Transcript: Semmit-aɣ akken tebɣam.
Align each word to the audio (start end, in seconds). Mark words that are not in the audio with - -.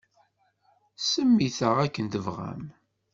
Semmit-aɣ 0.99 1.75
akken 1.85 2.05
tebɣam. 2.13 2.63